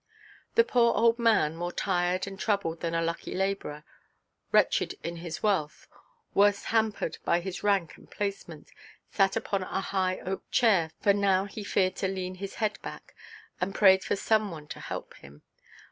[0.55, 3.83] The poor old man, more tried and troubled than a lucky labourer,
[4.51, 5.87] wretched in his wealth,
[6.33, 8.71] worse hampered by his rank and placement,
[9.11, 14.03] sat upon a high oak chair—for now he feared to lean his head back—and prayed
[14.03, 15.43] for some one to help him.